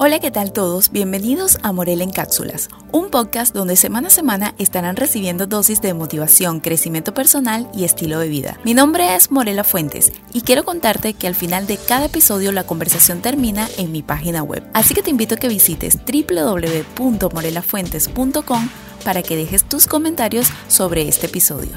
[0.00, 0.92] Hola, ¿qué tal todos?
[0.92, 5.92] Bienvenidos a Morel en Cápsulas, un podcast donde semana a semana estarán recibiendo dosis de
[5.92, 8.60] motivación, crecimiento personal y estilo de vida.
[8.62, 12.62] Mi nombre es Morela Fuentes y quiero contarte que al final de cada episodio la
[12.62, 14.62] conversación termina en mi página web.
[14.72, 18.68] Así que te invito a que visites www.morelafuentes.com
[19.04, 21.72] para que dejes tus comentarios sobre este episodio.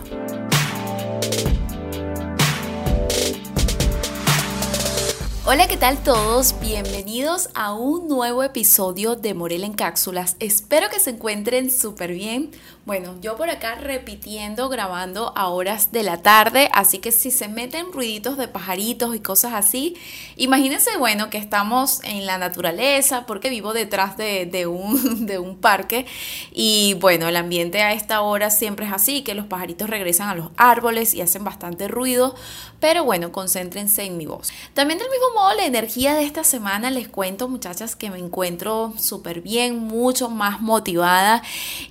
[5.54, 6.58] Hola, ¿qué tal todos?
[6.62, 10.38] Bienvenidos a un nuevo episodio de Morel en Cápsulas.
[10.40, 12.52] Espero que se encuentren súper bien.
[12.84, 17.48] Bueno, yo por acá repitiendo, grabando a horas de la tarde, así que si se
[17.48, 19.96] meten ruiditos de pajaritos y cosas así,
[20.36, 26.08] imagínense, bueno, que estamos en la naturaleza, porque vivo detrás de, un, de un parque
[26.52, 30.36] y bueno, el ambiente a esta hora siempre es así, que los pajaritos regresan a
[30.36, 32.34] los árboles y hacen bastante ruido,
[32.80, 34.52] pero bueno, concéntrense en mi voz.
[34.74, 38.96] También del mismo modo, la energía de esta semana les cuento, muchachas, que me encuentro
[38.98, 41.44] súper bien, mucho más motivada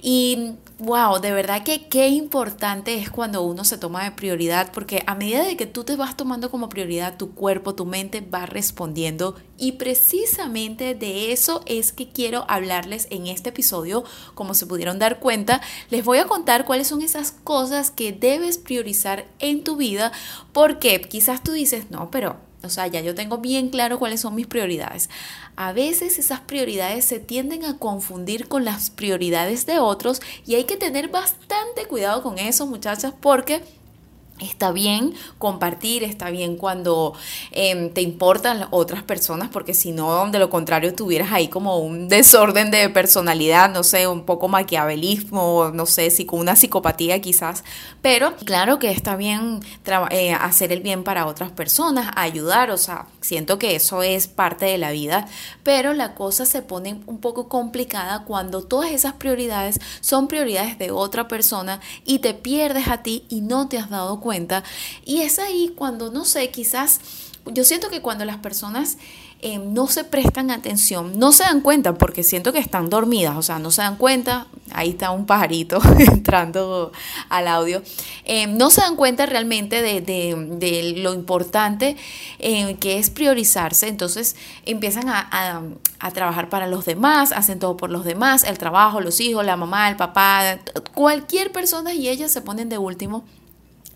[0.03, 5.03] y wow, de verdad que qué importante es cuando uno se toma de prioridad, porque
[5.07, 8.47] a medida de que tú te vas tomando como prioridad, tu cuerpo, tu mente va
[8.47, 9.37] respondiendo.
[9.57, 15.21] Y precisamente de eso es que quiero hablarles en este episodio, como se pudieron dar
[15.21, 20.13] cuenta, les voy a contar cuáles son esas cosas que debes priorizar en tu vida,
[20.53, 24.35] porque quizás tú dices, no, pero o sea, ya yo tengo bien claro cuáles son
[24.35, 25.09] mis prioridades.
[25.57, 30.65] A veces esas prioridades se tienden a confundir con las prioridades de otros y hay
[30.65, 33.63] que tener bastante cuidado con eso, muchachas, porque
[34.41, 37.13] Está bien compartir, está bien cuando
[37.51, 42.09] em, te importan otras personas, porque si no, de lo contrario, tuvieras ahí como un
[42.09, 47.65] desorden de personalidad, no sé, un poco maquiavelismo, no sé, una psicopatía quizás.
[48.01, 49.61] Pero claro que está bien
[50.11, 54.65] eh, hacer el bien para otras personas, ayudar, o sea, siento que eso es parte
[54.65, 55.29] de la vida,
[55.63, 60.91] pero la cosa se pone un poco complicada cuando todas esas prioridades son prioridades de
[60.91, 64.30] otra persona y te pierdes a ti y no te has dado cuenta
[65.05, 67.01] y es ahí cuando, no sé, quizás,
[67.47, 68.97] yo siento que cuando las personas
[69.43, 73.41] eh, no se prestan atención, no se dan cuenta porque siento que están dormidas, o
[73.41, 76.93] sea, no se dan cuenta, ahí está un pajarito entrando
[77.31, 77.83] al audio,
[78.27, 81.97] eh, no se dan cuenta realmente de, lo importante
[82.39, 84.37] eh, que es priorizarse, entonces
[84.67, 85.63] empiezan a,
[86.01, 89.57] a, trabajar para los demás, hacen todo por los demás, el trabajo, los hijos, la
[89.57, 90.59] mamá, el papá,
[90.93, 93.25] cualquier persona y ellas se ponen de último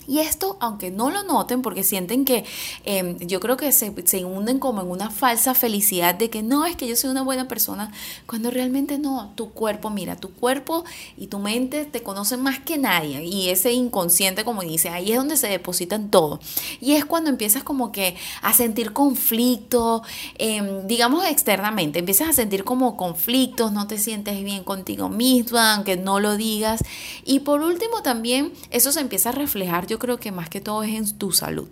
[0.07, 2.45] y esto, aunque no lo noten, porque sienten que
[2.85, 6.67] em, yo creo que se, se, hunden como en una falsa felicidad de que no,
[6.67, 7.93] es que yo soy una buena persona,
[8.27, 10.85] cuando realmente no, tu cuerpo, mira, tu cuerpo
[11.17, 13.25] y tu mente te conocen más que nadie.
[13.25, 16.41] Y ese inconsciente, como dice, ahí es donde se depositan todo.
[16.81, 20.03] Y es cuando empiezas como que a sentir conflicto,
[20.39, 25.97] em, digamos externamente, empiezas a sentir como conflictos, no te sientes bien contigo misma, aunque
[25.97, 26.83] no lo digas.
[27.25, 30.83] Y por último también eso se empieza a reflejar yo creo que más que todo
[30.83, 31.69] es en tu salud.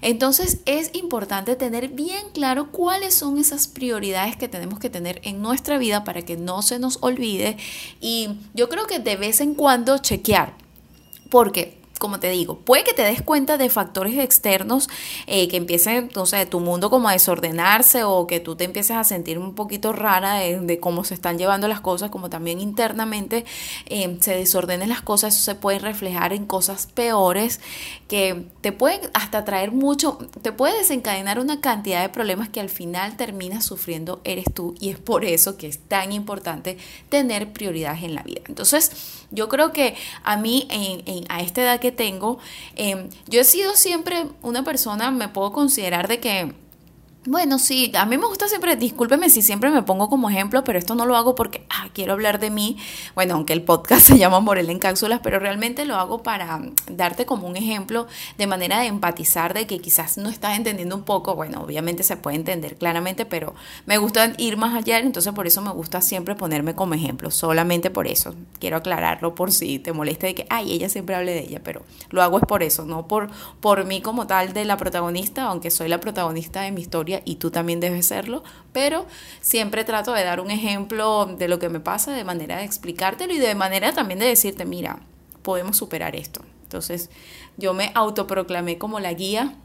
[0.00, 5.42] Entonces es importante tener bien claro cuáles son esas prioridades que tenemos que tener en
[5.42, 7.56] nuestra vida para que no se nos olvide
[8.00, 10.54] y yo creo que de vez en cuando chequear.
[11.30, 14.88] Porque como te digo, puede que te des cuenta de factores externos
[15.28, 19.04] eh, que empiecen, entonces, tu mundo como a desordenarse o que tú te empieces a
[19.04, 23.44] sentir un poquito rara de, cómo se están llevando las cosas, como también internamente
[23.86, 27.60] eh, se desordenen las cosas, eso se puede reflejar en cosas peores
[28.08, 32.68] que te pueden hasta traer mucho, te puede desencadenar una cantidad de problemas que al
[32.68, 36.78] final terminas sufriendo eres tú y es por eso que es tan importante
[37.10, 38.40] tener prioridades en la vida.
[38.48, 38.90] Entonces,
[39.30, 40.66] yo creo que a mí
[41.28, 42.38] a esta edad que tengo,
[42.76, 46.54] em, yo he sido siempre una persona, me puedo considerar de que
[47.24, 50.76] bueno, sí, a mí me gusta siempre, discúlpeme si siempre me pongo como ejemplo, pero
[50.76, 52.78] esto no lo hago porque ah, quiero hablar de mí.
[53.14, 56.60] Bueno, aunque el podcast se llama Morel en cápsulas, pero realmente lo hago para
[56.90, 61.04] darte como un ejemplo de manera de empatizar de que quizás no estás entendiendo un
[61.04, 61.36] poco.
[61.36, 63.54] Bueno, obviamente se puede entender claramente, pero
[63.86, 67.90] me gusta ir más allá, entonces por eso me gusta siempre ponerme como ejemplo, solamente
[67.90, 68.34] por eso.
[68.58, 71.84] Quiero aclararlo por si te molesta de que, ay, ella siempre hable de ella, pero
[72.10, 73.30] lo hago es por eso, no por,
[73.60, 77.36] por mí como tal de la protagonista, aunque soy la protagonista de mi historia y
[77.36, 78.42] tú también debes serlo,
[78.72, 79.06] pero
[79.40, 83.34] siempre trato de dar un ejemplo de lo que me pasa de manera de explicártelo
[83.34, 85.00] y de manera también de decirte, mira,
[85.42, 86.42] podemos superar esto.
[86.62, 87.10] Entonces
[87.56, 89.56] yo me autoproclamé como la guía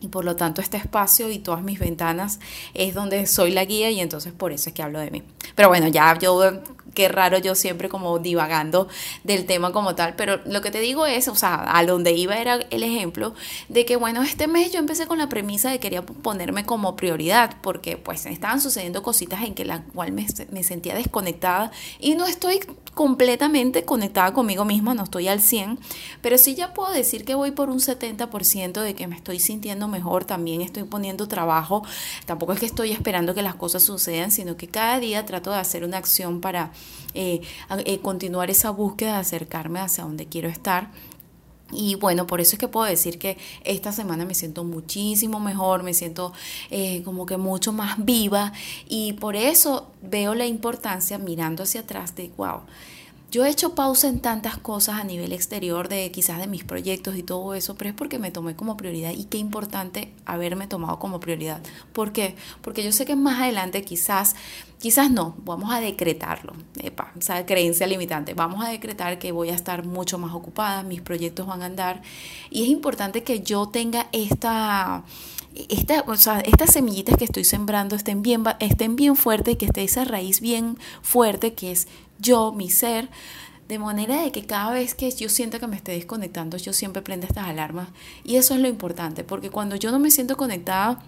[0.00, 2.38] y por lo tanto este espacio y todas mis ventanas
[2.74, 5.22] es donde soy la guía y entonces por eso es que hablo de mí.
[5.54, 6.62] Pero bueno, ya yo
[6.96, 8.88] qué raro yo siempre como divagando
[9.22, 12.36] del tema como tal, pero lo que te digo es, o sea, a donde iba
[12.36, 13.34] era el ejemplo
[13.68, 17.56] de que, bueno, este mes yo empecé con la premisa de quería ponerme como prioridad,
[17.60, 21.70] porque pues estaban sucediendo cositas en que la cual me, me sentía desconectada
[22.00, 22.60] y no estoy
[22.94, 25.78] completamente conectada conmigo misma, no estoy al 100,
[26.22, 29.85] pero sí ya puedo decir que voy por un 70% de que me estoy sintiendo
[29.88, 31.82] mejor, también estoy poniendo trabajo,
[32.24, 35.58] tampoco es que estoy esperando que las cosas sucedan, sino que cada día trato de
[35.58, 36.72] hacer una acción para
[37.14, 37.40] eh,
[37.84, 40.90] eh, continuar esa búsqueda de acercarme hacia donde quiero estar.
[41.72, 45.82] Y bueno, por eso es que puedo decir que esta semana me siento muchísimo mejor,
[45.82, 46.32] me siento
[46.70, 48.52] eh, como que mucho más viva
[48.88, 52.60] y por eso veo la importancia mirando hacia atrás de, wow,
[53.30, 57.16] yo he hecho pausa en tantas cosas a nivel exterior de quizás de mis proyectos
[57.16, 60.98] y todo eso, pero es porque me tomé como prioridad y qué importante haberme tomado
[60.98, 61.60] como prioridad.
[61.92, 62.36] ¿Por qué?
[62.62, 64.36] Porque yo sé que más adelante quizás,
[64.78, 69.50] quizás no, vamos a decretarlo, epa, o sea, creencia limitante, vamos a decretar que voy
[69.50, 72.02] a estar mucho más ocupada, mis proyectos van a andar
[72.50, 75.02] y es importante que yo tenga esta
[75.68, 79.66] esta, o sea, estas semillitas que estoy sembrando estén bien, estén bien fuertes y que
[79.66, 81.88] esté esa raíz bien fuerte que es
[82.18, 83.08] yo, mi ser,
[83.68, 87.02] de manera de que cada vez que yo sienta que me esté desconectando, yo siempre
[87.02, 87.88] prenda estas alarmas.
[88.24, 91.02] Y eso es lo importante, porque cuando yo no me siento conectada,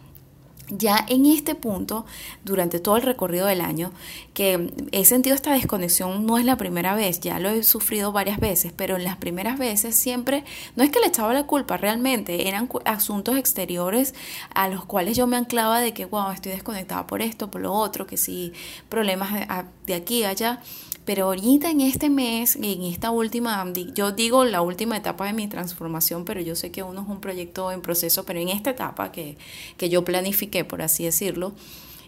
[0.70, 2.04] ya en este punto,
[2.44, 3.92] durante todo el recorrido del año,
[4.34, 8.38] que he sentido esta desconexión, no es la primera vez, ya lo he sufrido varias
[8.38, 10.44] veces, pero en las primeras veces siempre,
[10.76, 14.14] no es que le echaba la culpa, realmente eran asuntos exteriores
[14.54, 17.72] a los cuales yo me anclaba de que, wow, estoy desconectada por esto, por lo
[17.72, 18.52] otro, que sí,
[18.88, 19.46] problemas de,
[19.86, 20.60] de aquí, allá.
[21.08, 23.64] Pero ahorita en este mes, en esta última,
[23.94, 27.18] yo digo la última etapa de mi transformación, pero yo sé que uno es un
[27.18, 29.38] proyecto en proceso, pero en esta etapa que,
[29.78, 31.54] que yo planifiqué, por así decirlo,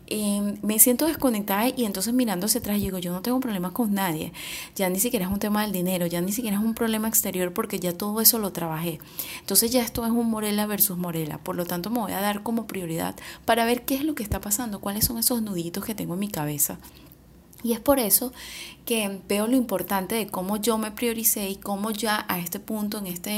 [0.07, 3.95] em, me siento desconectada y entonces mirando hacia atrás digo, yo no tengo problemas con
[3.95, 4.35] nadie,
[4.77, 7.55] ya ni siquiera es un tema del dinero, ya ni siquiera es un problema exterior
[7.55, 8.99] porque ya todo eso lo trabajé.
[9.41, 12.43] Entonces ya esto es un Morela versus Morela, por lo tanto me voy a dar
[12.43, 13.15] como prioridad
[13.47, 16.21] para ver qué es lo que está pasando, cuáles son esos nuditos que tengo en
[16.21, 16.79] mi cabeza
[17.63, 18.33] y es por eso
[18.85, 22.99] que veo lo importante de cómo yo me prioricé y cómo ya a este punto,
[22.99, 23.31] en esta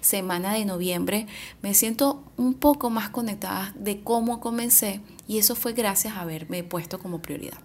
[0.00, 1.26] semana de noviembre,
[1.62, 6.64] me siento un poco más conectada de cómo comencé y eso fue gracias a haberme
[6.64, 7.58] puesto como prioridad.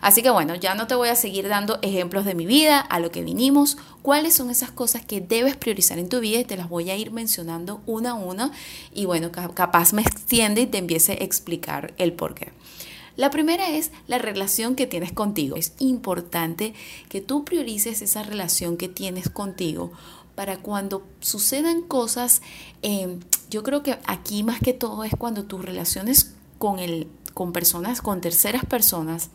[0.00, 2.98] Así que bueno, ya no te voy a seguir dando ejemplos de mi vida, a
[2.98, 6.56] lo que vinimos, cuáles son esas cosas que debes priorizar en tu vida y te
[6.56, 8.52] las voy a ir mencionando una a una
[8.94, 12.52] y bueno, capaz me extiende y te empiece a explicar el por qué.
[13.20, 15.56] La primera es la relación que tienes contigo.
[15.56, 16.72] Es importante
[17.10, 19.92] que tú priorices esa relación que tienes contigo
[20.34, 22.40] para cuando sucedan cosas,
[22.80, 23.20] em,
[23.50, 28.00] yo creo que aquí más que todo es cuando tus relaciones con, el, con personas,
[28.00, 29.28] con terceras personas,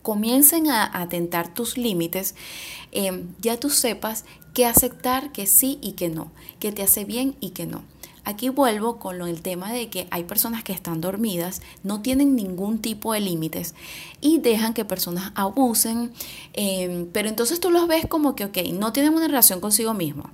[0.00, 2.34] comiencen a atentar tus límites,
[2.92, 4.24] em, ya tú sepas
[4.54, 7.82] que aceptar que sí y que no, que te hace bien y que no.
[8.24, 12.78] Aquí vuelvo con el tema de que hay personas que están dormidas, no tienen ningún
[12.78, 13.74] tipo de límites
[14.20, 16.12] y dejan que personas abusen,
[16.52, 20.30] em, pero entonces tú los ves como que, ok, no tienen una relación consigo mismo.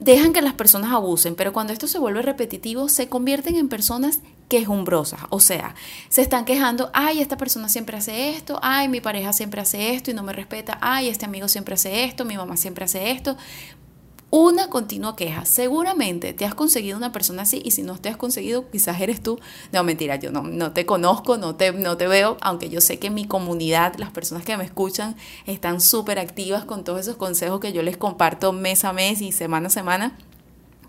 [0.00, 4.20] Dejan que las personas abusen, pero cuando esto se vuelve repetitivo, se convierten en personas
[4.48, 5.20] quejumbrosas.
[5.30, 5.76] O sea,
[6.08, 10.10] se están quejando, ay, esta persona siempre hace esto, ay, mi pareja siempre hace esto
[10.10, 13.36] y no me respeta, ay, este amigo siempre hace esto, mi mamá siempre hace esto
[14.30, 15.44] una continua queja.
[15.44, 19.22] Seguramente te has conseguido una persona así y si no te has conseguido, quizás eres
[19.22, 19.38] tú.
[19.72, 22.98] No, mentira, yo no, no te conozco, no te, no te veo, aunque yo sé
[22.98, 27.60] que mi comunidad, las personas que me escuchan, están súper activas con todos esos consejos
[27.60, 30.16] que yo les comparto mes a mes y semana a semana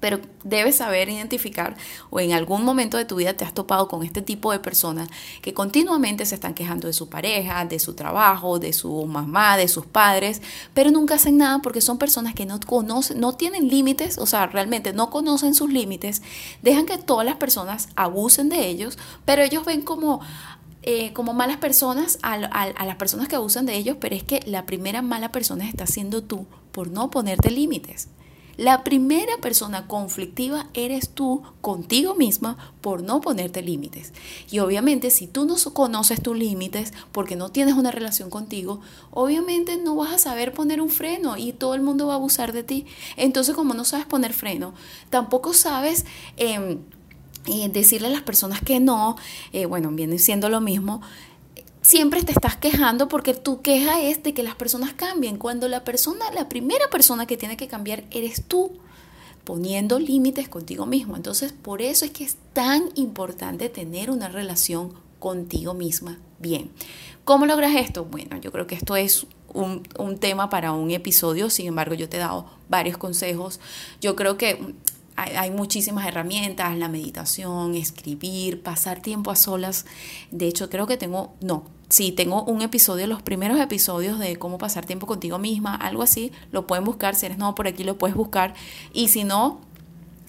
[0.01, 1.77] pero debes saber identificar
[2.09, 5.07] o en algún momento de tu vida te has topado con este tipo de personas
[5.41, 9.69] que continuamente se están quejando de su pareja, de su trabajo, de su mamá, de
[9.69, 10.41] sus padres,
[10.73, 14.47] pero nunca hacen nada porque son personas que no conocen, no tienen límites, o sea,
[14.47, 16.21] realmente no conocen sus límites,
[16.61, 20.19] dejan que todas las personas abusen de ellos, pero ellos ven como
[20.83, 24.39] eh, como malas personas a, a, las personas que abusan de ellos, pero es que
[24.47, 28.07] la primera mala persona está siendo tú por no ponerte límites.
[28.61, 34.13] La primera persona conflictiva eres tú contigo misma por no ponerte límites.
[34.51, 39.77] Y obviamente si tú no conoces tus límites porque no tienes una relación contigo, obviamente
[39.77, 42.61] no vas a saber poner un freno y todo el mundo va a abusar de
[42.61, 42.85] ti.
[43.17, 44.75] Entonces como no sabes poner freno,
[45.09, 46.05] tampoco sabes...
[46.37, 46.81] Em,
[47.47, 49.15] eh, decirle a las personas que no,
[49.51, 51.01] eh, bueno, viene siendo lo mismo,
[51.91, 55.83] siempre te estás quejando porque tu queja es de que las personas cambien, cuando la
[55.83, 58.79] persona, la primera persona que tiene que cambiar eres tú.
[59.43, 61.15] poniendo límites contigo mismo.
[61.15, 66.69] Entonces, por eso es que es tan importante tener una relación contigo misma bien.
[67.25, 68.05] ¿Cómo logras esto?
[68.05, 72.07] Bueno, yo creo que esto es un, un, tema para un episodio, sin embargo yo
[72.07, 73.59] te he dado varios consejos.
[73.99, 74.75] Yo creo que
[75.15, 79.87] hay, hay, muchísimas herramientas, la meditación, escribir, pasar tiempo a solas.
[80.29, 84.57] De hecho, creo que tengo, no, sí, tengo un episodio, los primeros episodios de cómo
[84.57, 87.97] pasar tiempo contigo misma, algo así, lo pueden buscar, si eres nuevo por aquí lo
[87.97, 88.53] puedes buscar.
[88.93, 89.59] Y si no,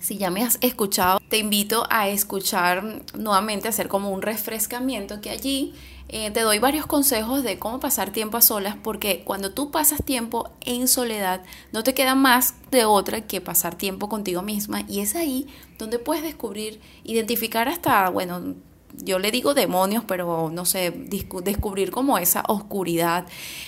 [0.00, 5.30] si ya me has escuchado, te invito a escuchar nuevamente, hacer como un refrescamiento que
[5.30, 5.72] allí
[6.08, 10.04] eh, te doy varios consejos de cómo pasar tiempo a solas porque cuando tú pasas
[10.04, 11.42] tiempo en soledad
[11.72, 15.46] no te queda más de otra que pasar tiempo contigo misma y es ahí
[15.78, 18.56] donde puedes descubrir, identificar hasta, bueno,
[18.98, 23.26] yo le digo demonios, pero no sé, descubrir como esa oscuridad,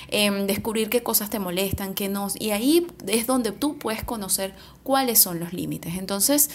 [0.08, 4.54] eh, descubrir qué cosas te molestan, qué no, y ahí es donde tú puedes conocer
[4.82, 5.94] cuáles son los límites.
[5.96, 6.50] Entonces,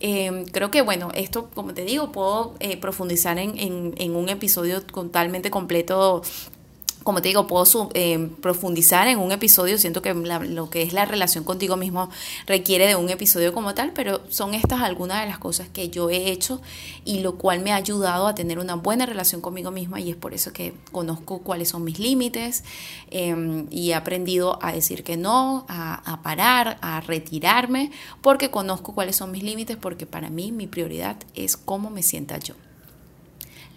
[0.00, 3.54] eh, creo que, bueno, esto, como te digo, puedo eh, profundizar en,
[3.96, 6.22] en, un episodio totalmente completo
[7.04, 11.04] como te digo, puedo eh, profundizar en un episodio, siento que lo que es la
[11.04, 12.08] relación contigo mismo
[12.46, 16.08] requiere de un episodio como tal, pero son estas algunas de las cosas que yo
[16.08, 16.62] he hecho
[17.04, 20.16] y lo cual me ha ayudado a tener una buena relación conmigo misma y es
[20.16, 22.64] por eso que conozco cuáles son mis límites
[23.10, 27.90] eh, y he aprendido a decir que no, a, a parar, a retirarme,
[28.22, 32.38] porque conozco cuáles son mis límites, porque para mí mi prioridad es cómo me sienta
[32.38, 32.54] yo.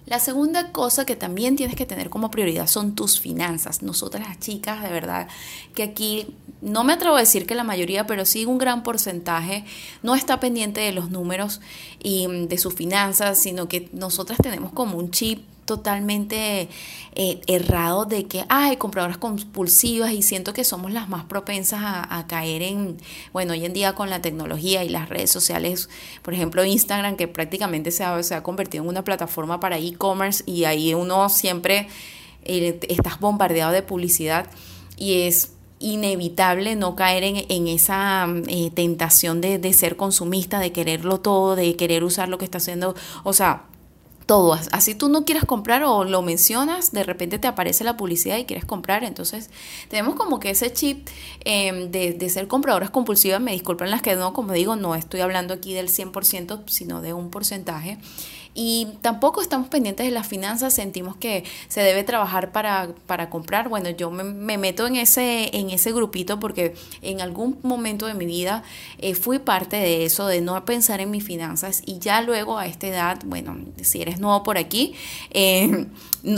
[0.08, 3.84] La segunda cosa que también tienes que tener como prioridad son tus finanzas.
[3.84, 5.28] Nosotras las chicas, de verdad,
[5.76, 6.28] que aquí
[6.62, 9.66] no me atrevo a decir que la mayoría, pero sí un gran porcentaje
[10.04, 11.60] no está pendiente de los números
[12.02, 16.70] y de sus finanzas, sino que nosotras tenemos como un chip totalmente
[17.14, 22.26] eh, errado de que hay compradoras compulsivas y siento que somos las más propensas a,
[22.28, 22.98] caer en,
[23.34, 25.90] bueno, hoy en día con la tecnología y las redes sociales,
[26.24, 30.44] por ejemplo Instagram, que prácticamente se ha, se ha convertido en una plataforma para e-commerce
[30.48, 31.88] y ahí uno siempre
[32.46, 34.48] eh, estás bombardeado de publicidad
[34.96, 40.72] y es inevitable no caer en, en esa eh, tentación de, de ser consumista, de
[40.72, 43.64] quererlo todo, de querer usar lo que está haciendo, o sea,
[44.28, 44.60] todo.
[44.72, 48.46] Así tú no quieras comprar o lo mencionas, de repente te aparece la publicidad y
[48.46, 49.04] quieres comprar.
[49.04, 49.50] Entonces,
[49.90, 51.08] tenemos como que ese chip
[51.46, 53.42] em, de, de, ser compradoras compulsivas.
[53.42, 57.14] Me disculpan las que no, como digo, no estoy hablando aquí del 100%, sino de
[57.14, 57.98] un porcentaje
[58.60, 63.70] y tampoco estamos pendientes de las finanzas, sentimos que se debe trabajar para, para comprar.
[63.70, 66.74] Bueno, yo me, me, meto en ese, en ese grupito porque
[67.04, 68.64] en algún momento de mi vida
[68.98, 72.66] eh, fui parte de eso, de no pensar en mis finanzas y ya luego a
[72.66, 74.96] esta edad, bueno, si eres nuevo por aquí,
[75.30, 75.86] eh,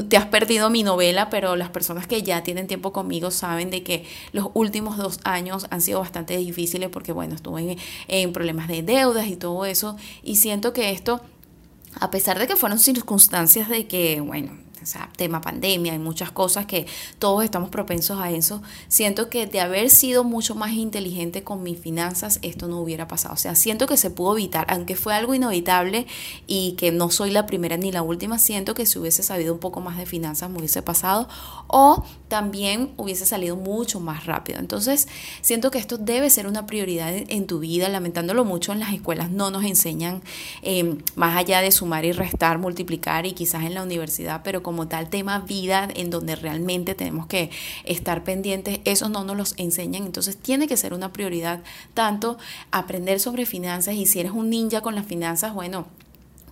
[0.10, 3.82] te has perdido mi novela, pero las personas que ya tienen tiempo conmigo saben de
[3.82, 7.78] que los últimos dos años han sido bastante difíciles porque, bueno, estuve en,
[8.10, 11.22] en problemas de deudas y todo eso y siento que esto
[12.00, 16.32] a pesar de que fueron circunstancias de que, bueno, o sea, tema pandemia y muchas
[16.32, 16.88] cosas que
[17.20, 21.80] todos estamos propensos a eso, siento que de haber sido mucho más inteligente con mis
[21.80, 23.34] finanzas, esto no hubiera pasado.
[23.34, 26.08] O sea, siento que se pudo evitar, aunque fue algo inevitable
[26.48, 29.60] y que no soy la primera ni la última, siento que si hubiese sabido un
[29.60, 31.28] poco más de finanzas me hubiese pasado
[31.68, 34.60] o también hubiese salido mucho más rápido.
[34.60, 35.08] Entonces,
[35.42, 39.30] siento que esto debe ser una prioridad en tu vida, lamentándolo mucho en las escuelas
[39.32, 40.22] no nos enseñan
[40.62, 44.88] eh, más allá de sumar y restar, multiplicar y quizás en la universidad, pero como
[44.88, 47.50] tal tema vida en donde realmente tenemos que
[47.86, 51.62] estar pendientes, esos no nos los enseñan, entonces tiene que ser una prioridad
[51.96, 52.38] tanto
[52.70, 55.88] aprender sobre finanzas y si eres un ninja con las finanzas, bueno,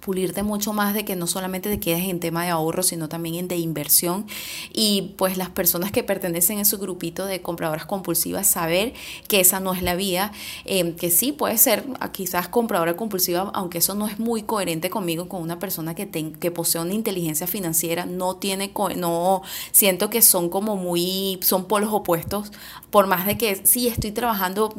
[0.08, 3.36] pulirte mucho más de que no solamente te quedes en tema de ahorro, sino también
[3.36, 4.26] en de inversión.
[4.72, 8.94] Y pues las personas que pertenecen a su grupito de compradoras compulsivas, saber
[9.28, 10.32] que esa no es la vía,
[10.64, 14.90] eh, que sí puede ser ah, quizás compradora compulsiva, aunque eso no es muy coherente
[14.90, 19.42] conmigo, con una persona que, que posee una inteligencia financiera, no tiene, no,
[19.74, 22.54] siento que son como muy, son polos opuestos,
[22.92, 24.74] por más de que sí estoy trabajando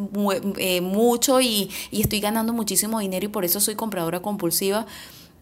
[0.56, 4.86] eh, mucho y, y estoy ganando muchísimo dinero y por eso soy compradora compulsiva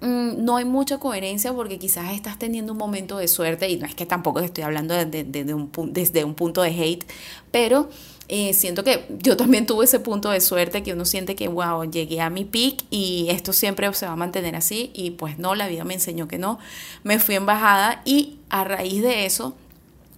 [0.01, 3.95] no hay mucha coherencia porque quizás estás teniendo un momento de suerte y no es
[3.95, 7.05] que tampoco estoy hablando desde un punto de hate,
[7.51, 7.89] pero
[8.29, 11.89] eh, siento que yo también tuve ese punto de suerte que uno siente que, wow,
[11.89, 15.55] llegué a mi peak y esto siempre se va a mantener así y pues no,
[15.55, 16.59] la vida me enseñó que no,
[17.05, 19.55] me fui en bajada y a raíz de eso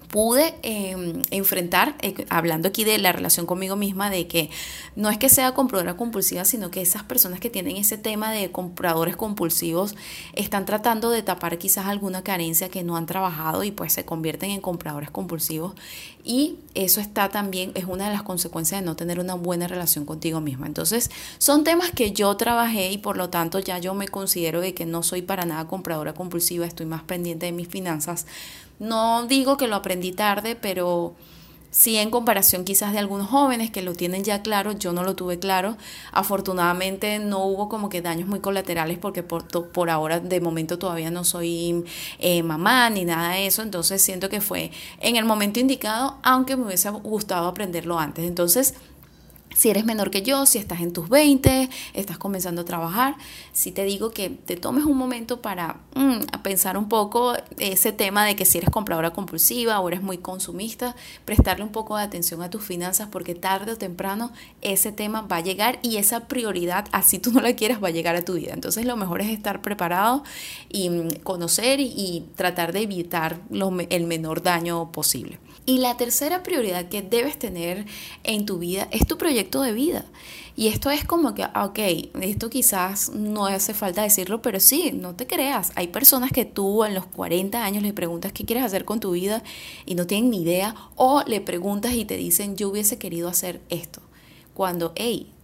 [0.09, 4.51] pude em, enfrentar, eh, hablando aquí de la relación conmigo misma, de que
[4.97, 8.51] no es que sea compradora compulsiva, sino que esas personas que tienen ese tema de
[8.51, 9.95] compradores compulsivos
[10.33, 14.51] están tratando de tapar quizás alguna carencia que no han trabajado y pues se convierten
[14.51, 15.75] en compradores compulsivos.
[16.25, 20.05] Y eso está también, es una de las consecuencias de no tener una buena relación
[20.05, 20.67] contigo misma.
[20.67, 24.75] Entonces, son temas que yo trabajé y por lo tanto ya yo me considero de
[24.75, 28.27] que no soy para nada compradora compulsiva, estoy más pendiente de mis finanzas
[28.79, 31.15] no digo que lo aprendí tarde, pero
[31.71, 35.15] sí en comparación quizás de algunos jóvenes que lo tienen ya claro, yo no lo
[35.15, 35.77] tuve claro.
[36.13, 41.11] Afortunadamente no hubo como que daños muy colaterales porque por, por ahora de momento todavía
[41.11, 41.85] no soy
[42.19, 44.71] eh, mamá ni nada de eso, entonces siento que fue
[45.01, 48.25] en el momento indicado, aunque me hubiese gustado aprenderlo antes.
[48.25, 48.75] Entonces
[49.59, 53.17] si eres menor que yo, si estás en tus 20, estás comenzando a trabajar,
[53.53, 58.25] si te digo que te tomes un momento para mm, pensar un poco ese tema
[58.25, 62.41] de que si eres compradora compulsiva o eres muy consumista, prestarle un poco de atención
[62.43, 64.31] a tus finanzas porque tarde o temprano
[64.63, 67.91] ese tema va a llegar y esa prioridad, así tú no la quieras, va a
[67.91, 68.53] llegar a tu vida.
[68.55, 70.23] Entonces lo mejor es estar preparado
[70.69, 73.41] y mm, conocer y, tratar de evitar
[73.91, 75.41] el menor daño posible.
[75.69, 77.85] Y la tercera prioridad que debes tener
[78.25, 80.07] en tu vida es tu proyecto de vida.
[80.57, 81.79] Y esto es como que, ah, ok,
[82.23, 85.73] esto quizás no hace falta decirlo, pero sí, no te creas.
[85.75, 89.11] Hay personas que tú en los 40 años le preguntas qué quieres hacer con tu
[89.11, 89.43] vida
[89.85, 93.61] y no tienen ni idea, o le preguntas y te dicen, yo hubiese querido hacer
[93.69, 94.01] esto.
[94.55, 95.35] Cuando, hey,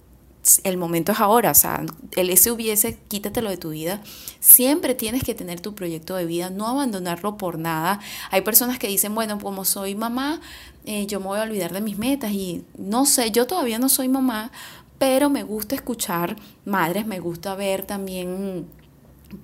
[0.64, 1.84] el momento es ahora, o sea,
[2.16, 4.02] el ese hubiese, quítatelo de tu vida.
[4.40, 8.00] Siempre tienes que tener tu proyecto de vida, no abandonarlo por nada.
[8.30, 10.40] Hay personas que dicen, bueno, como soy mamá,
[10.86, 13.88] eh, yo me voy a olvidar de mis metas y no sé, yo todavía no
[13.88, 14.52] soy mamá,
[14.98, 18.66] pero me gusta escuchar madres, me gusta ver también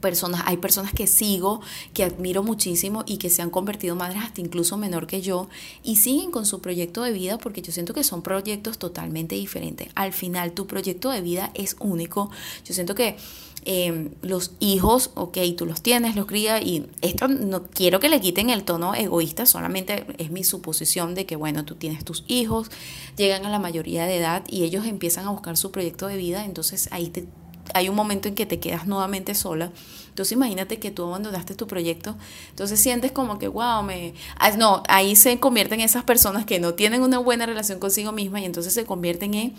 [0.00, 1.60] personas, hay personas que sigo,
[1.94, 5.48] que admiro muchísimo y que se han convertido madres hasta incluso menor que yo
[5.82, 9.88] y siguen con su proyecto de vida porque yo siento que son proyectos totalmente diferentes.
[9.94, 12.30] Al final tu proyecto de vida es único.
[12.64, 13.16] Yo siento que
[13.64, 18.20] em, los hijos, ok, tú los tienes, los crías y esto no quiero que le
[18.20, 22.70] quiten el tono egoísta, solamente es mi suposición de que, bueno, tú tienes tus hijos,
[23.16, 26.44] llegan a la mayoría de edad y ellos empiezan a buscar su proyecto de vida,
[26.44, 27.26] entonces ahí te
[27.74, 29.70] hay un momento en que te quedas nuevamente sola.
[30.08, 32.16] Entonces imagínate que tú abandonaste tu proyecto.
[32.50, 34.14] Entonces sientes como que, wow, me...
[34.36, 38.40] Ah, no, ahí se convierten esas personas que no tienen una buena relación consigo misma
[38.40, 39.54] y entonces se convierten en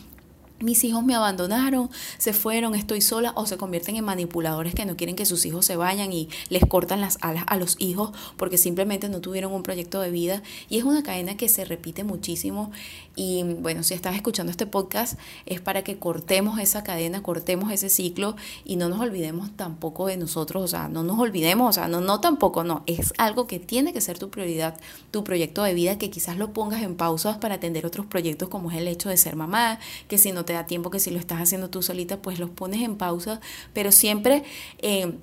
[0.62, 4.96] mis hijos me abandonaron, se fueron, estoy sola, o se convierten en manipuladores que no
[4.96, 8.58] quieren que sus hijos se vayan y les cortan las alas a los hijos porque
[8.58, 10.42] simplemente no tuvieron un proyecto de vida.
[10.70, 12.72] Y es una cadena que se repite muchísimo.
[13.16, 17.90] Y bueno, si estás escuchando este podcast, es para que cortemos esa cadena, cortemos ese
[17.90, 21.88] ciclo y no nos olvidemos tampoco de nosotros, o sea, no nos olvidemos, o sea,
[21.88, 24.80] no, no tampoco, no, es algo que tiene que ser tu prioridad,
[25.12, 28.72] tu proyecto de vida, que quizás lo pongas en pausas para atender otros proyectos como
[28.72, 31.20] es el hecho de ser mamá, que si no te da tiempo que si lo
[31.20, 33.42] estás haciendo tú solita, pues los pones en pausa,
[33.74, 34.44] pero siempre...
[34.80, 35.18] Eh,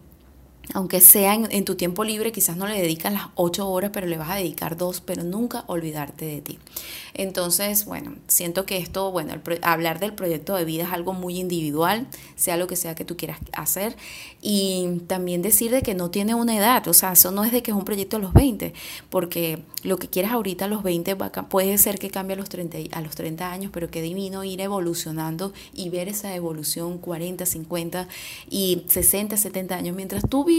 [0.75, 4.19] aunque sea en, tu tiempo libre, quizás no le dedicas las ocho horas, pero le
[4.19, 6.59] vas a dedicar dos, pero nunca olvidarte de ti.
[7.15, 12.07] Entonces, bueno, siento que esto, bueno, hablar del proyecto de vida es algo muy individual,
[12.37, 13.97] sea lo que sea que tú quieras hacer,
[14.43, 17.63] y también decir de que no tiene una edad, o sea, eso no es de
[17.63, 18.75] que es un proyecto a los 20,
[19.09, 21.17] porque lo que quieras ahorita a los 20
[21.49, 24.61] puede ser que cambie a los 30, a los 30 años, pero qué divino ir
[24.61, 28.09] evolucionando y ver esa evolución 40, 50
[28.51, 30.58] y 60, 70 años mientras tú vives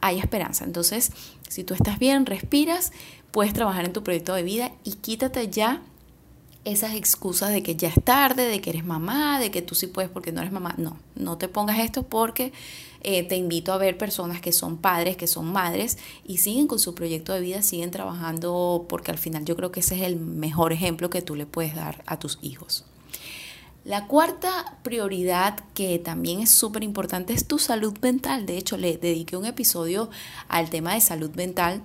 [0.00, 0.64] hay esperanza.
[0.64, 1.12] Entonces,
[1.48, 2.92] si tú estás bien, respiras,
[3.30, 5.82] puedes trabajar en tu proyecto de vida y quítate ya
[6.64, 9.88] esas excusas de que ya es tarde, de que eres mamá, de que tú sí
[9.88, 10.74] puedes porque no eres mamá.
[10.78, 12.52] No, no te pongas esto porque
[13.02, 16.78] eh, te invito a ver personas que son padres, que son madres y siguen con
[16.78, 20.16] su proyecto de vida, siguen trabajando porque al final yo creo que ese es el
[20.16, 22.84] mejor ejemplo que tú le puedes dar a tus hijos.
[23.84, 28.46] La cuarta prioridad que también es súper importante es tu salud mental.
[28.46, 30.08] De hecho, le dediqué un episodio
[30.48, 31.82] al tema de salud mental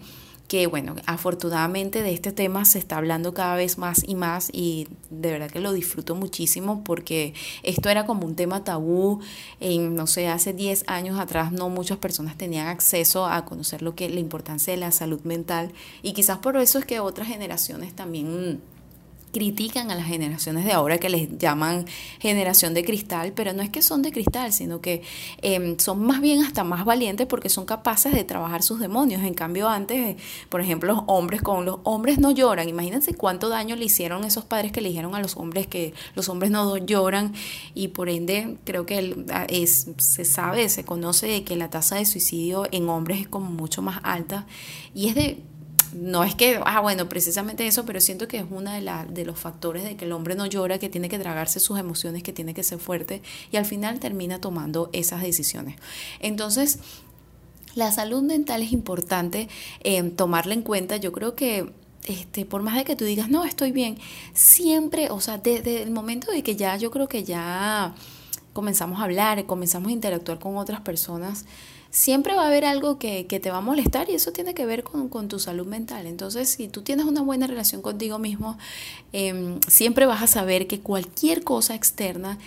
[0.47, 4.88] que bueno, afortunadamente de este tema se está hablando cada vez más y más y
[5.10, 7.33] de verdad que lo disfruto muchísimo porque
[7.63, 9.19] esto era como un tema tabú,
[9.60, 13.93] en, no sé, hace 10 años atrás no muchas personas tenían acceso a conocer lo
[13.93, 17.93] que la importancia de la salud mental y quizás por eso es que otras generaciones
[17.93, 18.62] también
[19.31, 21.85] critican a las generaciones de ahora que les llaman
[22.19, 25.03] generación de cristal, pero no es que son de cristal, sino que
[25.41, 29.23] em, son más bien hasta más valientes porque son capaces de trabajar sus demonios.
[29.23, 30.17] En cambio, antes,
[30.49, 32.69] por ejemplo, los hombres con los hombres no lloran.
[32.69, 36.29] Imagínense cuánto daño le hicieron esos padres que le dijeron a los hombres que los
[36.29, 37.33] hombres no lloran
[37.73, 42.67] y por ende creo que es, se sabe, se conoce que la tasa de suicidio
[42.71, 44.45] en hombres es como mucho más alta
[44.93, 45.43] y es de
[45.93, 49.39] no es que, ah, bueno, precisamente eso, pero siento que es uno de, de los
[49.39, 52.54] factores de que el hombre no llora, que tiene que tragarse sus emociones, que tiene
[52.54, 53.21] que ser fuerte
[53.52, 55.76] y al final termina tomando esas decisiones.
[56.19, 56.80] Entonces,
[57.76, 59.50] la salud mental es importante
[59.84, 60.97] eh, tomarla en cuenta.
[60.97, 61.71] Yo creo que
[62.08, 63.97] este, por más de que tú digas, no, estoy bien,
[64.34, 67.93] siempre, o sea, desde el momento de que ya, yo creo que ya
[68.54, 71.45] comenzamos a hablar, comenzamos a interactuar con otras personas,
[71.97, 74.83] siempre va a haber algo que, te va a molestar y eso tiene que ver
[74.83, 76.05] con, tu salud mental.
[76.05, 78.57] Entonces, si tú tienes una buena relación contigo mismo,
[79.13, 82.38] em, siempre vas a saber que cualquier cosa externa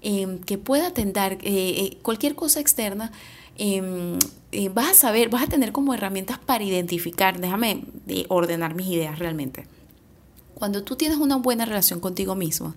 [0.00, 3.10] em, que pueda atender, eh, eh, cualquier cosa externa,
[3.58, 4.20] Em,
[4.52, 8.86] eh, vas a saber, vas a tener como herramientas para identificar, déjame eh, ordenar mis
[8.86, 9.66] ideas realmente.
[10.54, 12.74] Cuando tú tienes una buena relación contigo mismo,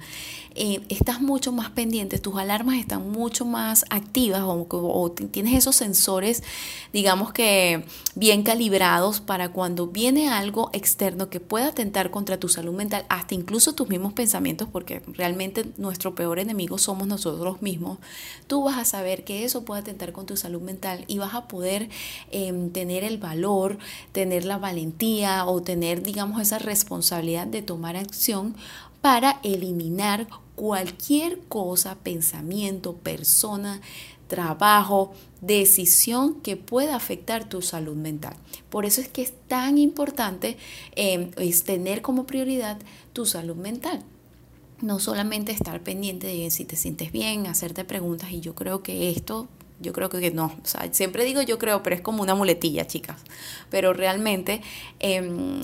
[0.53, 6.43] eh, estás mucho más pendiente, tus alarmas están mucho más activas o, tienes esos sensores,
[6.91, 7.85] digamos que
[8.15, 13.33] bien calibrados para cuando viene algo externo que pueda atentar contra tu salud mental, hasta
[13.33, 17.99] incluso tus mismos pensamientos, porque realmente nuestro peor enemigo somos nosotros mismos,
[18.47, 21.47] tú vas a saber que eso puede atentar con tu salud mental y vas a
[21.47, 21.87] poder
[22.29, 23.77] em, tener el valor,
[24.11, 28.55] tener la valentía o tener, digamos, esa responsabilidad de tomar acción
[29.01, 33.81] para eliminar cualquier cosa, pensamiento, persona,
[34.27, 35.11] trabajo,
[35.41, 38.35] decisión que pueda afectar tu salud mental.
[38.69, 40.57] Por eso es que es tan importante
[40.95, 42.77] em, es tener como prioridad
[43.11, 44.03] tu salud mental.
[44.81, 49.09] No solamente estar pendiente de si te sientes bien, hacerte preguntas y yo creo que
[49.09, 49.47] esto
[49.81, 50.45] yo creo que no.
[50.63, 53.19] O sea, siempre digo yo creo, pero es como una muletilla, chicas.
[53.69, 54.61] Pero realmente
[54.99, 55.59] eh,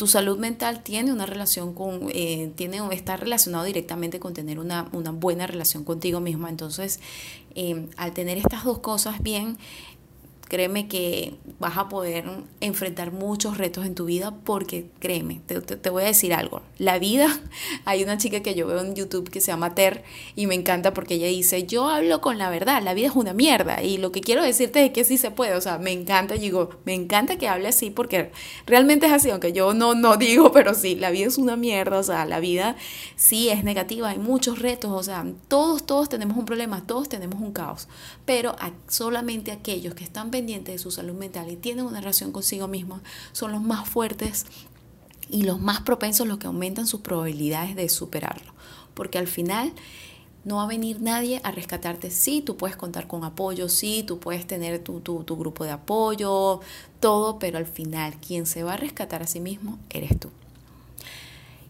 [0.00, 4.88] tu salud mental tiene una relación con, eh, tiene, está relacionado directamente con tener una,
[4.92, 6.48] una buena relación contigo misma.
[6.48, 7.00] Entonces,
[7.54, 9.58] eh, al tener estas dos cosas bien,
[10.50, 12.24] créeme que vas a poder
[12.60, 17.28] enfrentar muchos retos en tu vida porque créeme, te, voy a decir algo, la vida,
[17.84, 20.02] hay una chica que yo veo en YouTube que se llama Ter
[20.34, 23.32] y me encanta porque ella dice, yo hablo con la verdad, la vida es una
[23.32, 26.34] mierda y lo que quiero decirte es que sí se puede, o sea, me encanta,
[26.34, 28.32] digo, me encanta que hable así porque
[28.66, 31.96] realmente es así, aunque yo no, no digo, pero sí, la vida es una mierda,
[31.96, 32.74] o sea, la vida
[33.14, 37.40] sí es negativa, hay muchos retos, o sea, todos, todos tenemos un problema, todos tenemos
[37.40, 37.86] un caos,
[38.30, 38.54] pero
[38.86, 43.00] solamente aquellos que están de su salud mental y tienen una relación consigo mismos
[43.32, 44.46] son los más fuertes
[45.28, 48.52] y los más propensos, los que aumentan sus probabilidades de superarlo.
[48.94, 49.72] Porque al final
[50.44, 52.12] no va a venir nadie a rescatarte.
[52.12, 56.60] Sí, tú puedes contar con apoyo, sí, tú puedes tener tu, tu, grupo de apoyo,
[57.00, 60.30] todo, pero al final quien se va a rescatar a sí mismo eres tú.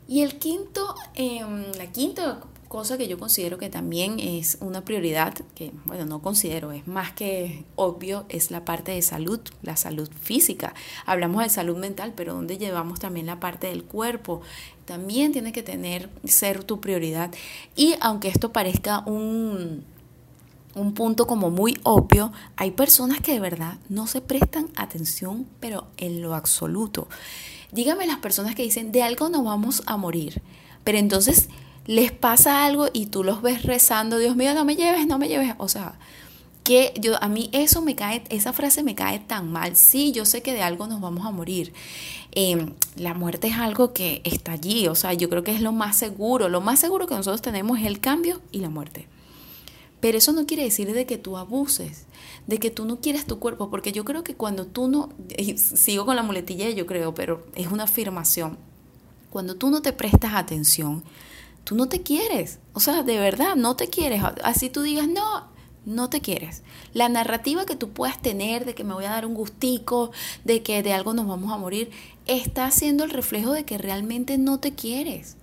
[0.06, 1.40] Y el quinto, eh,
[1.78, 6.70] la quinta cosa que yo considero que también es una prioridad, que bueno, no considero,
[6.70, 10.72] es más que obvio, es la parte de salud, la salud física.
[11.04, 14.40] Hablamos de salud mental, pero donde llevamos también la parte del cuerpo,
[14.85, 17.35] también tiene que tener, ser tu prioridad.
[17.74, 19.85] Y aunque esto parezca un,
[20.76, 25.88] un punto como muy obvio, hay personas que de verdad no se prestan atención, pero
[25.96, 27.09] en lo absoluto.
[27.72, 30.40] Dígame las personas que dicen, de algo no vamos a morir,
[30.85, 31.48] pero entonces
[31.90, 35.26] les pasa algo y tú los ves rezando, Dios mío, no me lleves, no me
[35.26, 35.55] lleves.
[35.59, 35.98] O sea,
[36.62, 39.74] que yo a mí eso me cae, esa frase me cae tan mal.
[39.74, 41.72] Sí, yo sé que de algo nos vamos a morir.
[42.31, 45.72] Em, la muerte es algo que está allí, o sea, yo creo que es lo
[45.72, 46.48] más seguro.
[46.48, 49.09] Lo más seguro que nosotros tenemos es el cambio y la muerte.
[49.98, 52.07] Pero eso no quiere decir de que tú abuses,
[52.46, 55.09] de que tú no quieres tu cuerpo, porque yo creo que cuando tú no,
[55.57, 58.59] sigo con la muletilla, yo creo, pero es una afirmación,
[59.29, 61.03] cuando tú no te prestas atención,
[61.70, 62.59] tú no te quieres.
[62.72, 64.24] O sea, de verdad, no te quieres.
[64.42, 65.46] Así tú digas, no,
[65.87, 66.64] no te quieres.
[66.94, 70.11] La narrativa que tú puedas tener de que me voy a dar un gustico,
[70.44, 71.92] de que de algo nos vamos a morir,
[72.26, 75.37] está siendo el reflejo de que realmente no te quieres.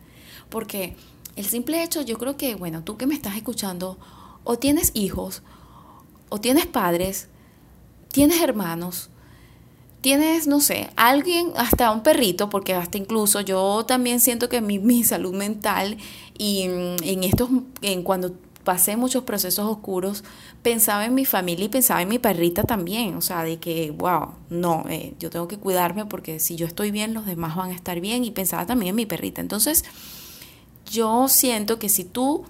[0.49, 0.97] Porque
[1.37, 3.97] el simple hecho, yo creo que, bueno, tú que me estás escuchando,
[4.43, 5.43] o tienes hijos,
[6.27, 7.29] o tienes padres,
[8.11, 9.11] tienes hermanos,
[10.07, 14.79] tienes, no sé, alguien, hasta un perrito, porque hasta incluso yo también siento que mi,
[14.91, 15.97] mi salud mental
[16.37, 17.49] y en estos,
[17.81, 20.23] en cuando pasé muchos procesos oscuros,
[20.63, 24.29] pensaba en mi familia y pensaba en mi perrita también, o sea, de que, wow,
[24.49, 27.75] no, eh, yo tengo que cuidarme porque si yo estoy bien, los demás van a
[27.75, 29.41] estar bien y pensaba también en mi perrita.
[29.41, 29.83] Entonces,
[30.89, 32.45] yo siento que si tú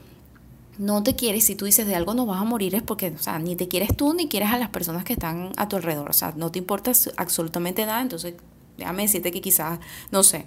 [0.78, 3.18] no te quieres, si tú dices de algo no vas a morir es porque, o
[3.18, 6.10] sea, ni te quieres tú ni quieres a las personas que están a tu alrededor,
[6.10, 8.36] o sea, no te importa absolutamente nada, entonces
[8.78, 9.80] déjame decirte que quizás,
[10.12, 10.46] no sé,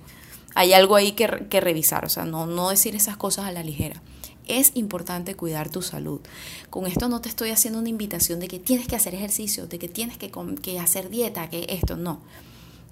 [0.55, 1.27] hay algo ahí que,
[1.61, 4.03] revisar, o sea, no, no decir esas cosas a la ligera.
[4.47, 6.21] Es importante cuidar tu salud.
[6.71, 9.79] Con esto no te estoy haciendo una invitación de que tienes que hacer ejercicio, de
[9.79, 12.21] que tienes que, que hacer dieta, que esto, no.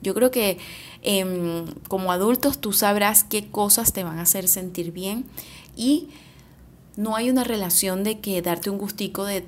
[0.01, 0.59] Yo creo que
[1.03, 5.25] em, como adultos tú sabrás qué cosas te van a hacer sentir bien
[5.75, 6.11] y
[6.99, 9.45] no hay una relación de que darte un gustico de,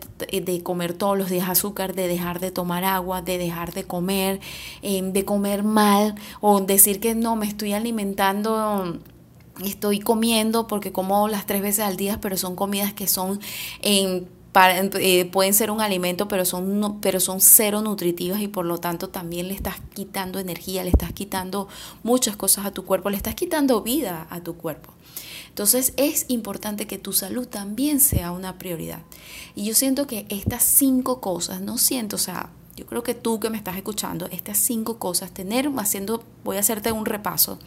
[0.62, 4.38] comer todos los días azúcar, de dejar de tomar agua, de dejar de comer,
[4.82, 9.00] em, de comer mal o decir que no me estoy alimentando
[9.64, 13.40] estoy comiendo porque como las tres veces al día, pero son comidas que son
[13.82, 18.78] en eh, pueden ser un alimento, pero son, pero son cero nutritivas y por lo
[18.78, 21.68] tanto también le estás quitando energía, le estás quitando
[22.02, 24.92] muchas cosas a tu cuerpo, le estás quitando vida a tu cuerpo.
[25.50, 29.02] Entonces es importante que tu salud también sea una prioridad.
[29.54, 33.40] Y yo siento que estas cinco cosas, no siento, o sea, yo creo que tú
[33.40, 37.58] que me estás escuchando, estas cinco cosas, tener, haciendo, voy a hacerte un repaso,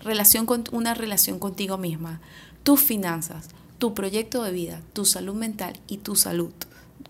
[0.00, 2.20] relación con, una relación contigo misma,
[2.62, 6.52] tus finanzas, tu proyecto de vida, tu salud mental y tu salud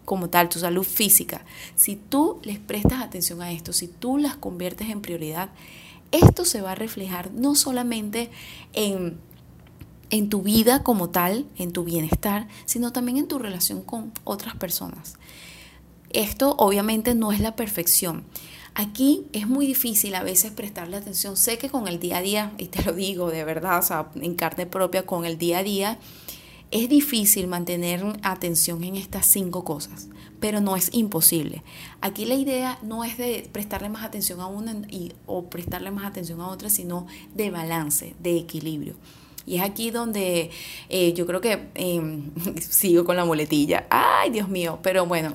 [0.05, 4.37] como tal, tu salud física, si tú les prestas atención a esto, si tú las
[4.37, 5.51] conviertes en prioridad,
[6.11, 8.31] esto se va a reflejar no solamente
[8.73, 9.19] en,
[10.13, 14.55] en tu vida como tal, en tu bienestar, sino también en tu relación con otras
[14.55, 15.15] personas.
[16.11, 18.25] Esto obviamente no es la perfección.
[18.75, 21.39] Aquí es muy difícil a veces prestarle atención.
[21.39, 23.83] Sé que con el día a día, y te lo digo de verdad,
[24.17, 25.99] en carne propia, con el día a día,
[26.71, 30.09] es difícil mantener atención en estas cinco cosas,
[30.41, 31.63] pero no es imposible.
[32.03, 36.05] Aquí la idea no es de prestarle más atención a una y, o prestarle más
[36.05, 38.95] atención a otra, sino de balance, de equilibrio.
[39.47, 40.51] Y es aquí donde
[40.89, 43.87] eh, yo creo que em, sigo con la muletilla.
[43.91, 45.35] Ay, Dios mío, pero bueno,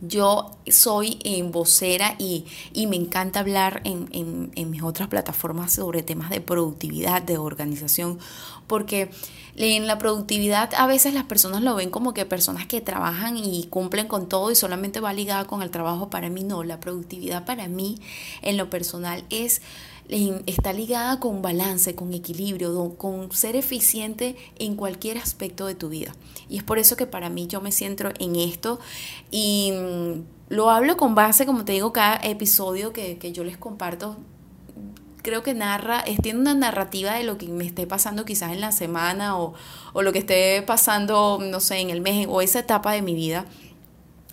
[0.00, 1.18] yo soy
[1.52, 2.46] vocera y,
[2.86, 8.18] me encanta hablar en, mis otras plataformas sobre temas de productividad, de organización,
[8.66, 9.10] porque
[9.56, 13.66] en la productividad a veces las personas lo ven como que personas que trabajan y
[13.68, 16.08] cumplen con todo y solamente va ligada con el trabajo.
[16.08, 17.98] Para mí no, la productividad para mí
[18.40, 19.60] en lo personal es
[20.08, 26.14] está ligada con balance, con equilibrio, con ser eficiente en cualquier aspecto de tu vida.
[26.48, 28.80] Y es por eso que para mí yo me centro en esto
[29.30, 34.16] y mm, lo hablo con base, como te digo, cada episodio que, yo les comparto
[35.22, 38.72] creo que narra, tiene una narrativa de lo que me esté pasando quizás en la
[38.72, 39.52] semana o,
[39.92, 43.14] o, lo que esté pasando, no sé, en el mes o esa etapa de mi
[43.14, 43.44] vida.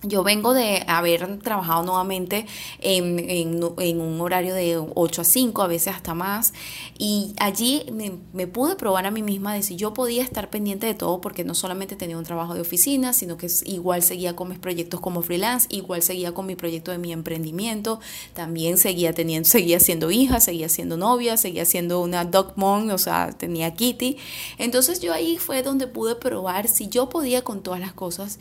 [0.04, 2.46] Yo vengo de haber trabajado nuevamente
[2.80, 6.54] en, un horario de 8 a 5, a veces hasta más,
[7.00, 10.94] y allí me, pude probar a mí misma de si yo podía estar pendiente de
[10.94, 14.60] todo, porque no solamente tenía un trabajo de oficina, sino que igual seguía con mis
[14.60, 18.00] proyectos como freelance, igual seguía con mi proyecto de mi emprendimiento,
[18.34, 22.98] también seguía teniendo, seguía siendo hija, seguía siendo novia, seguía siendo una dog mom, o
[23.00, 24.18] sea, tenía Kitty.
[24.60, 28.38] Entonces yo ahí fue donde pude probar si yo podía con todas las cosas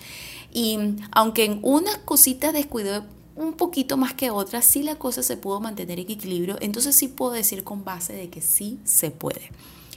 [0.57, 0.79] y
[1.11, 3.03] aunque en unas cositas descuidé
[3.35, 7.09] un poquito más que otras, sí la cosa se pudo mantener en equilibrio, entonces sí
[7.09, 9.51] puedo decir con base de que sí se puede.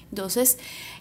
[0.09, 0.57] Entonces,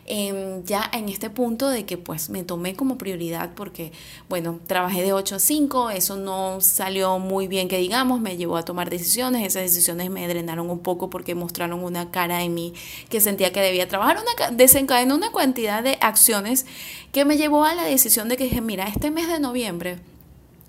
[0.08, 3.92] em, ya en este punto de que pues me tomé como prioridad porque,
[4.28, 8.56] bueno, trabajé de 8 a 5, eso no salió muy bien que digamos, me llevó
[8.56, 12.74] a tomar decisiones, esas decisiones me drenaron un poco porque mostraron una cara en mí
[13.08, 16.66] que sentía que debía trabajar, una, desencadenó una cantidad de acciones
[17.12, 19.98] que me llevó a la decisión de que dije, mira, este mes de noviembre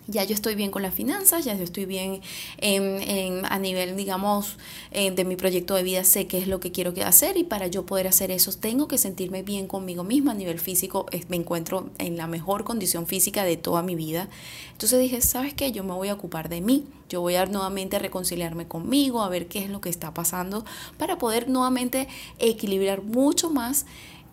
[0.10, 2.22] ya yo estoy bien con las finanzas, ya yo estoy bien
[2.58, 4.58] en, a nivel, digamos,
[4.92, 7.68] eh, de mi proyecto de vida, sé qué es lo que quiero hacer y para
[7.68, 11.92] yo poder hacer eso tengo que sentirme bien conmigo misma a nivel físico, me encuentro
[12.00, 14.30] en la mejor condición física de toda mi vida.
[14.72, 15.72] Entonces dije, ¿sabes qué?
[15.72, 19.48] Yo me voy a ocupar de mí, yo voy a nuevamente reconciliarme conmigo, a ver
[19.48, 20.66] qué es lo que está pasando
[20.98, 22.08] para poder nuevamente
[22.40, 23.86] equilibrar mucho más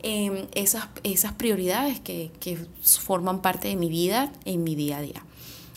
[0.03, 5.03] em, esas, esas prioridades que, que forman parte de mi vida en mi día a
[5.03, 5.27] día.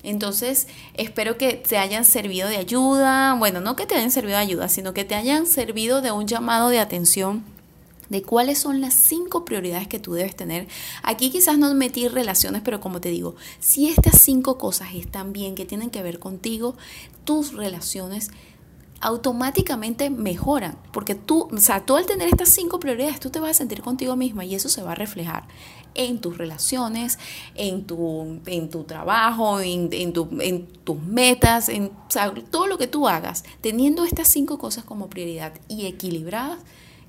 [0.03, 4.43] Entonces, espero que te hayan servido de ayuda, bueno, no que te hayan servido de
[4.43, 7.43] ayuda, sino que te hayan servido de un llamado de atención
[8.09, 10.67] de cuáles son las cinco prioridades que tú debes tener.
[11.03, 15.55] Aquí quizás no metí relaciones, pero como te digo, si estas cinco cosas están bien,
[15.55, 16.75] que tienen que ver contigo,
[17.23, 18.31] tus relaciones
[19.01, 23.51] automáticamente mejoran, porque tú, o sea, tú al tener estas cinco prioridades, tú te vas
[23.51, 25.47] a sentir contigo misma y eso se va a reflejar
[25.99, 27.19] en tus relaciones,
[27.55, 31.91] en tu, en tu trabajo, en, en, tus metas, en
[32.49, 36.59] todo lo que tú hagas, teniendo estas cinco cosas como prioridad y equilibradas,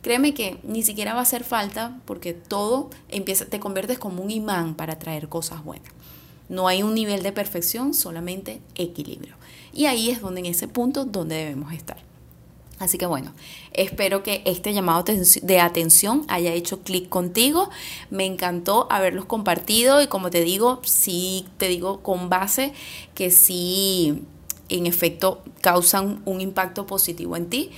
[0.02, 4.30] créeme que ni siquiera va a hacer falta porque todo empieza, te conviertes como un
[4.32, 5.92] imán para traer cosas buenas.
[6.48, 9.36] No hay un nivel de perfección, solamente equilibrio.
[9.72, 12.09] Y ahí es donde en ese punto donde debemos estar.
[12.80, 13.34] Así que bueno,
[13.74, 15.04] espero que este llamado
[15.42, 17.68] de atención haya hecho clic contigo.
[18.08, 22.72] Me encantó haberlos compartido y como te digo, sí te digo con base
[23.14, 24.22] que sí
[24.70, 27.70] en efecto causan un impacto positivo en ti.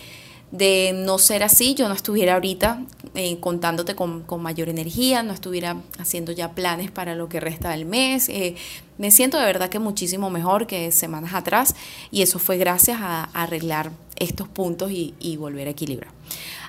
[0.53, 2.85] De no ser así, yo no estuviera ahorita
[3.15, 7.87] eh, contándote con, mayor energía, no estuviera haciendo ya planes para lo que resta del
[7.87, 8.29] mes.
[8.29, 8.55] Eh,
[9.03, 11.75] me siento de verdad que muchísimo mejor que semanas atrás
[12.13, 16.13] y eso fue gracias a, arreglar estos puntos y, volver a equilibrar.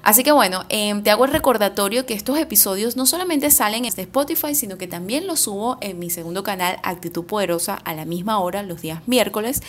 [0.01, 3.93] Así que bueno, em, te hago el recordatorio que estos episodios no solamente salen en
[3.97, 8.39] Spotify, sino que también los subo en mi segundo canal Actitud Poderosa a la misma
[8.39, 9.61] hora los días miércoles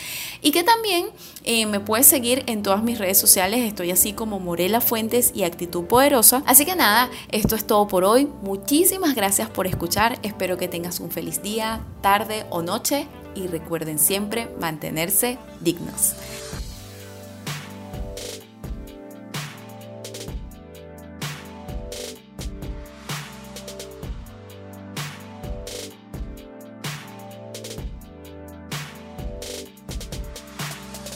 [0.42, 1.06] y que también
[1.44, 5.44] eh, me puedes seguir en todas mis redes sociales, estoy así como Morela Fuentes y
[5.44, 6.42] Actitud Poderosa.
[6.46, 8.26] Así que nada, esto es todo por hoy.
[8.42, 13.98] Muchísimas gracias por escuchar, espero que tengas un feliz día, tarde o noche y recuerden
[13.98, 16.14] siempre mantenerse dignos.